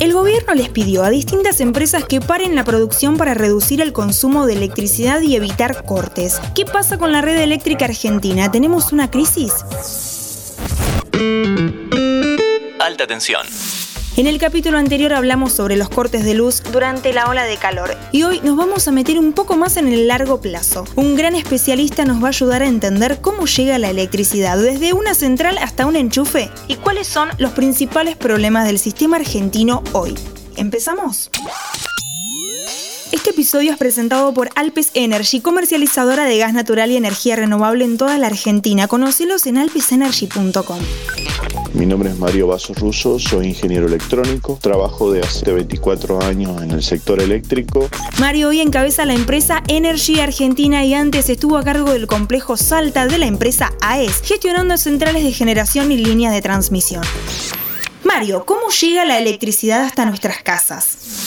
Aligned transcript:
El 0.00 0.12
gobierno 0.12 0.54
les 0.54 0.68
pidió 0.68 1.04
a 1.04 1.10
distintas 1.10 1.60
empresas 1.60 2.04
que 2.04 2.20
paren 2.20 2.54
la 2.54 2.64
producción 2.64 3.16
para 3.16 3.34
reducir 3.34 3.80
el 3.80 3.92
consumo 3.92 4.46
de 4.46 4.54
electricidad 4.54 5.20
y 5.20 5.36
evitar 5.36 5.84
cortes. 5.84 6.40
¿Qué 6.54 6.64
pasa 6.64 6.98
con 6.98 7.12
la 7.12 7.20
red 7.20 7.36
eléctrica 7.36 7.84
argentina? 7.86 8.50
¿Tenemos 8.50 8.92
una 8.92 9.10
crisis? 9.10 9.52
Alta 12.80 13.06
tensión. 13.06 13.46
En 14.16 14.28
el 14.28 14.38
capítulo 14.38 14.78
anterior 14.78 15.12
hablamos 15.12 15.52
sobre 15.52 15.74
los 15.74 15.88
cortes 15.88 16.24
de 16.24 16.34
luz 16.34 16.62
durante 16.70 17.12
la 17.12 17.28
ola 17.28 17.42
de 17.42 17.56
calor 17.56 17.96
y 18.12 18.22
hoy 18.22 18.40
nos 18.44 18.56
vamos 18.56 18.86
a 18.86 18.92
meter 18.92 19.18
un 19.18 19.32
poco 19.32 19.56
más 19.56 19.76
en 19.76 19.88
el 19.88 20.06
largo 20.06 20.40
plazo. 20.40 20.84
Un 20.94 21.16
gran 21.16 21.34
especialista 21.34 22.04
nos 22.04 22.22
va 22.22 22.26
a 22.26 22.28
ayudar 22.28 22.62
a 22.62 22.68
entender 22.68 23.20
cómo 23.20 23.46
llega 23.46 23.76
la 23.76 23.90
electricidad 23.90 24.56
desde 24.56 24.92
una 24.92 25.14
central 25.14 25.58
hasta 25.58 25.84
un 25.84 25.96
enchufe 25.96 26.48
y 26.68 26.76
cuáles 26.76 27.08
son 27.08 27.28
los 27.38 27.50
principales 27.52 28.16
problemas 28.16 28.66
del 28.66 28.78
sistema 28.78 29.16
argentino 29.16 29.82
hoy. 29.90 30.14
¿Empezamos? 30.56 31.28
Este 33.10 33.30
episodio 33.30 33.72
es 33.72 33.78
presentado 33.78 34.32
por 34.32 34.48
Alpes 34.54 34.90
Energy, 34.94 35.40
comercializadora 35.40 36.24
de 36.24 36.38
gas 36.38 36.52
natural 36.52 36.92
y 36.92 36.96
energía 36.96 37.34
renovable 37.34 37.84
en 37.84 37.98
toda 37.98 38.16
la 38.18 38.28
Argentina. 38.28 38.86
Conocelos 38.86 39.44
en 39.46 39.58
alpesenergy.com. 39.58 40.78
Mi 41.74 41.86
nombre 41.86 42.08
es 42.08 42.18
Mario 42.18 42.46
Vaso 42.46 42.72
Russo, 42.72 43.18
soy 43.18 43.48
ingeniero 43.48 43.88
electrónico, 43.88 44.56
trabajo 44.62 45.10
de 45.10 45.22
hace 45.22 45.52
24 45.52 46.22
años 46.22 46.62
en 46.62 46.70
el 46.70 46.84
sector 46.84 47.20
eléctrico. 47.20 47.88
Mario 48.20 48.50
hoy 48.50 48.60
encabeza 48.60 49.04
la 49.04 49.14
empresa 49.14 49.60
Energy 49.66 50.20
Argentina 50.20 50.84
y 50.84 50.94
antes 50.94 51.28
estuvo 51.28 51.56
a 51.56 51.64
cargo 51.64 51.92
del 51.92 52.06
complejo 52.06 52.56
Salta 52.56 53.08
de 53.08 53.18
la 53.18 53.26
empresa 53.26 53.72
AES, 53.80 54.22
gestionando 54.22 54.78
centrales 54.78 55.24
de 55.24 55.32
generación 55.32 55.90
y 55.90 55.96
líneas 55.96 56.32
de 56.32 56.42
transmisión. 56.42 57.02
Mario, 58.04 58.44
¿cómo 58.46 58.68
llega 58.68 59.04
la 59.04 59.18
electricidad 59.18 59.82
hasta 59.82 60.06
nuestras 60.06 60.42
casas? 60.44 61.23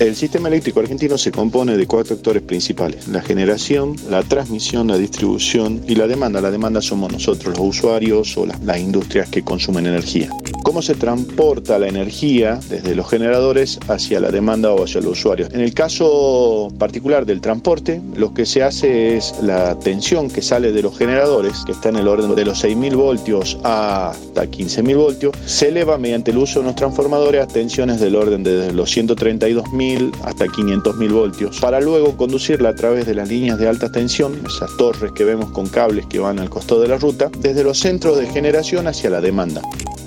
El 0.00 0.16
sistema 0.16 0.48
eléctrico 0.48 0.80
argentino 0.80 1.16
se 1.16 1.30
compone 1.30 1.76
de 1.76 1.86
cuatro 1.86 2.16
actores 2.16 2.42
principales, 2.42 3.06
la 3.06 3.22
generación, 3.22 3.94
la 4.10 4.24
transmisión, 4.24 4.88
la 4.88 4.98
distribución 4.98 5.84
y 5.86 5.94
la 5.94 6.08
demanda. 6.08 6.40
La 6.40 6.50
demanda 6.50 6.82
somos 6.82 7.12
nosotros, 7.12 7.56
los 7.56 7.76
usuarios 7.76 8.36
o 8.36 8.44
las, 8.44 8.60
las 8.64 8.80
industrias 8.80 9.28
que 9.28 9.42
consumen 9.42 9.86
energía. 9.86 10.30
¿Cómo 10.64 10.80
se 10.80 10.94
transporta 10.94 11.78
la 11.78 11.88
energía 11.88 12.58
desde 12.70 12.94
los 12.94 13.10
generadores 13.10 13.78
hacia 13.86 14.18
la 14.18 14.30
demanda 14.30 14.72
o 14.72 14.82
hacia 14.82 15.02
los 15.02 15.18
usuarios? 15.18 15.50
En 15.52 15.60
el 15.60 15.74
caso 15.74 16.72
particular 16.78 17.26
del 17.26 17.42
transporte, 17.42 18.00
lo 18.16 18.32
que 18.32 18.46
se 18.46 18.62
hace 18.62 19.14
es 19.14 19.34
la 19.42 19.78
tensión 19.78 20.30
que 20.30 20.40
sale 20.40 20.72
de 20.72 20.80
los 20.80 20.96
generadores, 20.96 21.64
que 21.66 21.72
está 21.72 21.90
en 21.90 21.96
el 21.96 22.08
orden 22.08 22.34
de 22.34 22.46
los 22.46 22.64
6.000 22.64 22.96
voltios 22.96 23.58
hasta 23.62 24.46
15.000 24.46 24.96
voltios, 24.96 25.36
se 25.44 25.68
eleva 25.68 25.98
mediante 25.98 26.30
el 26.30 26.38
uso 26.38 26.60
de 26.60 26.64
unos 26.64 26.76
transformadores 26.76 27.42
a 27.42 27.46
tensiones 27.46 28.00
del 28.00 28.16
orden 28.16 28.42
de 28.42 28.72
los 28.72 28.96
132.000 28.96 30.12
hasta 30.24 30.46
500.000 30.46 31.12
voltios, 31.12 31.60
para 31.60 31.78
luego 31.78 32.16
conducirla 32.16 32.70
a 32.70 32.74
través 32.74 33.04
de 33.04 33.14
las 33.14 33.28
líneas 33.28 33.58
de 33.58 33.68
alta 33.68 33.92
tensión, 33.92 34.40
esas 34.46 34.74
torres 34.78 35.12
que 35.12 35.24
vemos 35.24 35.50
con 35.50 35.68
cables 35.68 36.06
que 36.06 36.20
van 36.20 36.38
al 36.38 36.48
costado 36.48 36.80
de 36.80 36.88
la 36.88 36.96
ruta, 36.96 37.30
desde 37.38 37.62
los 37.62 37.78
centros 37.78 38.16
de 38.16 38.26
generación 38.28 38.86
hacia 38.86 39.10
la 39.10 39.20
demanda. 39.20 39.60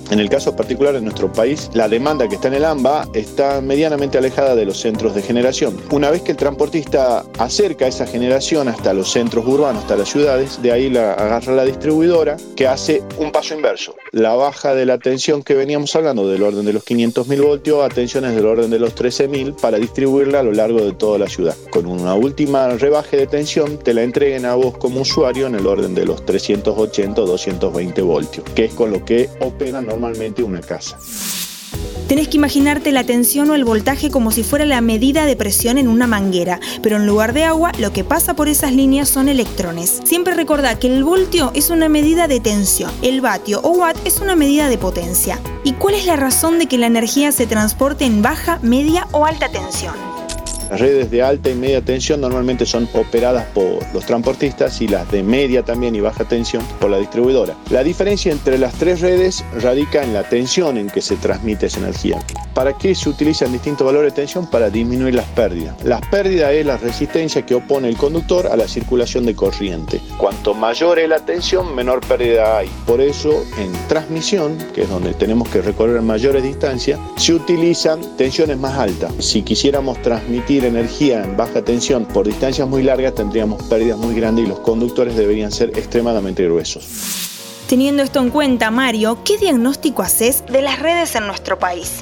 En 0.09 0.19
el 0.19 0.29
caso 0.29 0.55
particular 0.55 0.93
de 0.93 1.01
nuestro 1.01 1.31
país, 1.31 1.69
la 1.73 1.89
demanda 1.89 2.27
que 2.27 2.35
está 2.35 2.47
en 2.47 2.53
el 2.55 2.65
AMBA 2.65 3.07
está 3.13 3.59
medianamente 3.59 4.17
alejada 4.17 4.55
de 4.55 4.65
los 4.65 4.79
centros 4.79 5.13
de 5.13 5.21
generación. 5.21 5.77
Una 5.91 6.09
vez 6.09 6.21
que 6.21 6.31
el 6.31 6.37
transportista 6.37 7.25
acerca 7.37 7.87
esa 7.87 8.07
generación 8.07 8.69
hasta 8.69 8.93
los 8.93 9.11
centros 9.11 9.45
urbanos, 9.45 9.83
hasta 9.83 9.97
las 9.97 10.09
ciudades, 10.09 10.61
de 10.61 10.71
ahí 10.71 10.89
la 10.89 11.13
agarra 11.13 11.53
la 11.53 11.65
distribuidora 11.65 12.37
que 12.55 12.67
hace 12.67 13.03
un 13.17 13.31
paso 13.31 13.53
inverso. 13.53 13.95
La 14.11 14.35
baja 14.35 14.73
de 14.73 14.85
la 14.85 14.97
tensión 14.97 15.43
que 15.43 15.53
veníamos 15.53 15.95
hablando 15.95 16.27
del 16.27 16.43
orden 16.43 16.65
de 16.65 16.73
los 16.73 16.85
500.000 16.85 17.41
voltios 17.41 17.83
a 17.83 17.89
tensiones 17.89 18.35
del 18.35 18.45
orden 18.45 18.69
de 18.69 18.79
los 18.79 18.95
13.000 18.95 19.59
para 19.59 19.77
distribuirla 19.77 20.39
a 20.39 20.43
lo 20.43 20.53
largo 20.53 20.81
de 20.81 20.93
toda 20.93 21.19
la 21.19 21.27
ciudad. 21.27 21.55
Con 21.71 21.85
una 21.85 22.13
última 22.13 22.69
rebaje 22.69 23.17
de 23.17 23.27
tensión 23.27 23.77
te 23.77 23.93
la 23.93 24.03
entreguen 24.03 24.45
a 24.45 24.55
vos 24.55 24.77
como 24.77 25.01
usuario 25.01 25.47
en 25.47 25.55
el 25.55 25.67
orden 25.67 25.93
de 25.93 26.05
los 26.05 26.25
380 26.25 27.21
o 27.21 27.25
220 27.25 28.01
voltios, 28.01 28.49
que 28.51 28.65
es 28.65 28.73
con 28.73 28.91
lo 28.91 29.03
que 29.03 29.29
opera 29.41 29.81
normalmente 29.81 30.43
una 30.43 30.61
casa. 30.61 30.97
Tenés 32.07 32.29
que 32.29 32.37
imaginarte 32.37 32.93
la 32.93 33.03
tensión 33.03 33.49
o 33.49 33.55
el 33.55 33.65
voltaje 33.65 34.09
como 34.09 34.31
si 34.31 34.43
fuera 34.43 34.65
la 34.65 34.79
medida 34.79 35.25
de 35.25 35.35
presión 35.35 35.77
en 35.77 35.89
una 35.89 36.07
manguera, 36.07 36.61
pero 36.81 36.95
en 36.95 37.05
lugar 37.05 37.33
de 37.33 37.43
agua, 37.43 37.73
lo 37.79 37.91
que 37.91 38.05
pasa 38.05 38.33
por 38.33 38.47
esas 38.47 38.71
líneas 38.71 39.09
son 39.09 39.27
electrones. 39.27 39.99
Siempre 40.05 40.33
recordá 40.33 40.79
que 40.79 40.87
el 40.87 41.03
voltio 41.03 41.51
es 41.53 41.69
una 41.69 41.89
medida 41.89 42.29
de 42.29 42.39
tensión, 42.39 42.91
el 43.01 43.19
vatio 43.19 43.59
o 43.61 43.71
watt 43.71 43.97
es 44.05 44.21
una 44.21 44.37
medida 44.37 44.69
de 44.69 44.77
potencia. 44.77 45.39
¿Y 45.65 45.73
cuál 45.73 45.95
es 45.95 46.05
la 46.05 46.15
razón 46.15 46.59
de 46.59 46.67
que 46.67 46.77
la 46.77 46.87
energía 46.87 47.33
se 47.33 47.45
transporte 47.45 48.05
en 48.05 48.21
baja, 48.21 48.59
media 48.61 49.05
o 49.11 49.25
alta 49.25 49.49
tensión? 49.49 50.16
Las 50.69 50.81
redes 50.81 51.09
de 51.09 51.21
alta 51.21 51.49
y 51.49 51.55
media 51.55 51.81
tensión 51.81 52.21
normalmente 52.21 52.65
son 52.65 52.89
operadas 52.93 53.45
por 53.53 53.79
los 53.93 54.05
transportistas 54.05 54.81
y 54.81 54.87
las 54.87 55.09
de 55.11 55.23
media 55.23 55.63
también 55.63 55.95
y 55.95 56.01
baja 56.01 56.25
tensión 56.25 56.63
por 56.79 56.89
la 56.89 56.97
distribuidora. 56.97 57.55
La 57.69 57.83
diferencia 57.83 58.31
entre 58.31 58.57
las 58.57 58.73
tres 58.73 59.01
redes 59.01 59.45
radica 59.61 60.03
en 60.03 60.13
la 60.13 60.23
tensión 60.23 60.77
en 60.77 60.89
que 60.89 61.01
se 61.01 61.15
transmite 61.15 61.67
esa 61.67 61.79
energía. 61.79 62.21
¿Para 62.57 62.73
qué 62.73 62.95
se 62.95 63.07
utilizan 63.07 63.51
distintos 63.51 63.85
valores 63.85 64.15
de 64.15 64.21
tensión? 64.23 64.47
Para 64.47 64.71
disminuir 64.71 65.13
las 65.13 65.27
pérdidas. 65.27 65.75
Las 65.83 66.01
pérdidas 66.07 66.53
es 66.53 66.65
la 66.65 66.75
resistencia 66.77 67.45
que 67.45 67.53
opone 67.53 67.87
el 67.87 67.95
conductor 67.95 68.47
a 68.47 68.57
la 68.57 68.67
circulación 68.67 69.27
de 69.27 69.35
corriente. 69.35 70.01
Cuanto 70.17 70.55
mayor 70.55 70.97
es 70.97 71.07
la 71.07 71.19
tensión, 71.19 71.75
menor 71.75 71.99
pérdida 72.07 72.57
hay. 72.57 72.67
Por 72.87 72.99
eso, 72.99 73.43
en 73.59 73.71
transmisión, 73.87 74.57
que 74.73 74.81
es 74.81 74.89
donde 74.89 75.13
tenemos 75.13 75.47
que 75.49 75.61
recorrer 75.61 76.01
mayores 76.01 76.41
distancias, 76.41 76.99
se 77.17 77.35
utilizan 77.35 78.17
tensiones 78.17 78.57
más 78.57 78.75
altas. 78.75 79.13
Si 79.19 79.43
quisiéramos 79.43 80.01
transmitir 80.01 80.65
energía 80.65 81.23
en 81.23 81.37
baja 81.37 81.61
tensión 81.61 82.05
por 82.07 82.25
distancias 82.25 82.67
muy 82.67 82.81
largas 82.81 83.13
tendríamos 83.13 83.61
pérdidas 83.67 83.99
muy 83.99 84.15
grandes 84.15 84.45
y 84.45 84.47
los 84.47 84.61
conductores 84.61 85.15
deberían 85.15 85.51
ser 85.51 85.77
extremadamente 85.77 86.43
gruesos. 86.45 86.87
Teniendo 87.69 88.01
esto 88.01 88.19
en 88.19 88.31
cuenta, 88.31 88.71
Mario, 88.71 89.19
¿qué 89.23 89.37
diagnóstico 89.37 90.01
haces 90.01 90.43
de 90.47 90.63
las 90.63 90.79
redes 90.79 91.13
en 91.15 91.27
nuestro 91.27 91.59
país? 91.59 92.01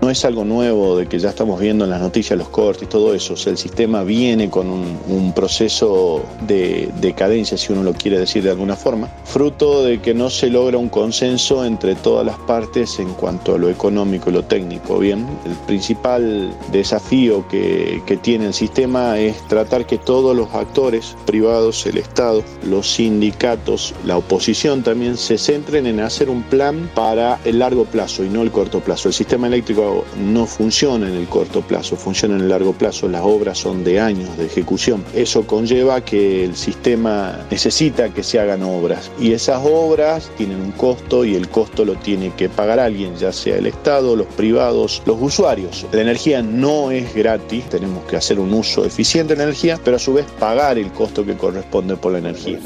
No 0.00 0.10
es 0.10 0.24
algo 0.24 0.44
nuevo 0.44 0.96
de 0.96 1.06
que 1.06 1.18
ya 1.18 1.28
estamos 1.28 1.60
viendo 1.60 1.84
en 1.84 1.90
las 1.90 2.00
noticias 2.00 2.38
los 2.38 2.48
cortes 2.48 2.84
y 2.84 2.86
todo 2.86 3.14
eso. 3.14 3.34
El 3.48 3.58
sistema 3.58 4.02
viene 4.02 4.48
con 4.48 4.68
un, 4.68 5.32
proceso 5.34 6.22
de 6.46 6.90
decadencia, 7.00 7.56
si 7.56 7.72
uno 7.72 7.82
lo 7.82 7.92
quiere 7.92 8.18
decir 8.18 8.42
de 8.42 8.50
alguna 8.50 8.74
forma, 8.74 9.08
fruto 9.24 9.84
de 9.84 10.00
que 10.00 10.12
no 10.12 10.28
se 10.28 10.50
logra 10.50 10.76
un 10.76 10.88
consenso 10.88 11.64
entre 11.64 11.94
todas 11.94 12.26
las 12.26 12.36
partes 12.38 12.98
en 12.98 13.12
cuanto 13.14 13.54
a 13.54 13.58
lo 13.58 13.70
económico 13.70 14.30
y 14.30 14.32
lo 14.32 14.44
técnico. 14.44 14.98
Bien, 14.98 15.26
el 15.44 15.54
principal 15.66 16.52
desafío 16.72 17.46
que, 17.48 18.02
que 18.06 18.16
tiene 18.16 18.46
el 18.46 18.54
sistema 18.54 19.18
es 19.18 19.36
tratar 19.48 19.86
que 19.86 19.98
todos 19.98 20.36
los 20.36 20.52
actores 20.54 21.16
privados, 21.26 21.86
el 21.86 21.98
Estado, 21.98 22.42
los 22.64 22.90
sindicatos, 22.90 23.94
la 24.04 24.16
oposición 24.16 24.82
también 24.82 25.16
se 25.16 25.38
centren 25.38 25.86
en 25.86 26.00
hacer 26.00 26.28
un 26.28 26.42
plan 26.42 26.90
para 26.94 27.38
el 27.44 27.58
largo 27.60 27.84
plazo 27.84 28.24
y 28.24 28.28
no 28.28 28.42
el 28.42 28.50
corto 28.50 28.80
plazo. 28.80 29.08
El 29.08 29.14
sistema 29.14 29.46
eléctrico 29.46 29.79
no 30.18 30.46
funciona 30.46 31.08
en 31.08 31.14
el 31.14 31.26
corto 31.26 31.60
plazo, 31.62 31.96
funciona 31.96 32.36
en 32.36 32.42
el 32.42 32.48
largo 32.48 32.72
plazo. 32.72 33.08
Las 33.08 33.22
obras 33.22 33.58
son 33.58 33.84
de 33.84 34.00
años 34.00 34.36
de 34.36 34.46
ejecución. 34.46 35.04
Eso 35.14 35.46
conlleva 35.46 36.04
que 36.04 36.44
el 36.44 36.56
sistema 36.56 37.46
necesita 37.50 38.12
que 38.12 38.22
se 38.22 38.38
hagan 38.38 38.62
obras 38.62 39.10
y 39.18 39.32
esas 39.32 39.60
obras 39.64 40.30
tienen 40.36 40.60
un 40.60 40.72
costo 40.72 41.24
y 41.24 41.34
el 41.34 41.48
costo 41.48 41.84
lo 41.84 41.94
tiene 41.96 42.32
que 42.36 42.48
pagar 42.48 42.80
alguien, 42.80 43.16
ya 43.16 43.32
sea 43.32 43.56
el 43.56 43.66
Estado, 43.66 44.16
los 44.16 44.26
privados, 44.28 45.02
los 45.06 45.16
usuarios. 45.20 45.86
La 45.92 46.02
energía 46.02 46.42
no 46.42 46.90
es 46.90 47.14
gratis, 47.14 47.68
tenemos 47.68 48.04
que 48.04 48.16
hacer 48.16 48.38
un 48.40 48.52
uso 48.52 48.84
eficiente 48.84 49.34
de 49.34 49.38
la 49.38 49.44
energía, 49.44 49.78
pero 49.84 49.96
a 49.96 50.00
su 50.00 50.14
vez 50.14 50.26
pagar 50.38 50.78
el 50.78 50.90
costo 50.92 51.24
que 51.24 51.36
corresponde 51.36 51.96
por 51.96 52.12
la 52.12 52.18
energía. 52.18 52.58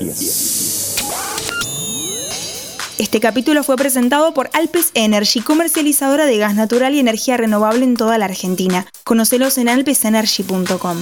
Este 2.99 3.19
capítulo 3.19 3.65
fue 3.65 3.77
presentado 3.77 4.33
por 4.35 4.51
Alpes 4.53 4.91
Energy, 4.95 5.41
comercializadora 5.41 6.27
de 6.27 6.39
gas 6.39 6.55
natural 6.55 6.95
y 6.95 7.01
energía 7.01 7.37
renovable 7.37 7.85
en 7.85 7.97
toda 7.97 8.19
la 8.19 8.27
Argentina. 8.27 8.87
Conocelos 9.03 9.59
en 9.59 9.69
alpesenergy.com. 9.69 10.99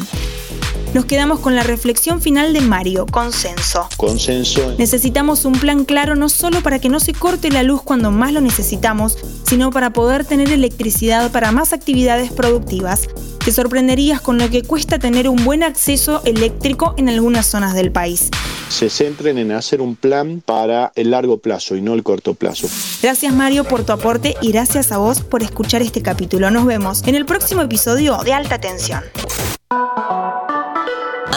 Nos 0.94 1.06
quedamos 1.06 1.40
con 1.40 1.54
la 1.54 1.62
reflexión 1.62 2.20
final 2.20 2.52
de 2.52 2.60
Mario, 2.60 3.06
consenso. 3.06 3.88
Consenso. 3.96 4.74
Necesitamos 4.76 5.46
un 5.46 5.54
plan 5.54 5.86
claro 5.86 6.16
no 6.16 6.28
solo 6.28 6.60
para 6.60 6.80
que 6.80 6.90
no 6.90 7.00
se 7.00 7.14
corte 7.14 7.50
la 7.50 7.62
luz 7.62 7.80
cuando 7.80 8.10
más 8.10 8.32
lo 8.34 8.42
necesitamos, 8.42 9.16
sino 9.44 9.70
para 9.70 9.94
poder 9.94 10.26
tener 10.26 10.52
electricidad 10.52 11.32
para 11.32 11.50
más 11.50 11.72
actividades 11.72 12.30
productivas. 12.30 13.08
Te 13.42 13.52
sorprenderías 13.52 14.20
con 14.20 14.36
lo 14.36 14.50
que 14.50 14.62
cuesta 14.62 14.98
tener 14.98 15.30
un 15.30 15.42
buen 15.46 15.62
acceso 15.62 16.20
eléctrico 16.26 16.94
en 16.98 17.08
algunas 17.08 17.46
zonas 17.46 17.72
del 17.72 17.90
país. 17.90 18.28
Se 18.68 18.90
centren 18.90 19.38
en 19.38 19.52
hacer 19.52 19.80
un 19.80 19.96
plan 19.96 20.42
para 20.44 20.92
el 20.94 21.10
largo 21.10 21.38
plazo 21.38 21.74
y 21.74 21.80
no 21.80 21.94
el 21.94 22.02
corto 22.02 22.34
plazo. 22.34 22.68
Gracias 23.02 23.32
Mario 23.32 23.64
por 23.64 23.84
tu 23.84 23.92
aporte 23.92 24.36
y 24.42 24.52
gracias 24.52 24.92
a 24.92 24.98
vos 24.98 25.22
por 25.22 25.42
escuchar 25.42 25.80
este 25.80 26.02
capítulo. 26.02 26.50
Nos 26.50 26.66
vemos 26.66 27.02
en 27.06 27.14
el 27.14 27.24
próximo 27.24 27.62
episodio 27.62 28.18
de 28.18 28.34
Alta 28.34 28.60
Tensión. 28.60 29.02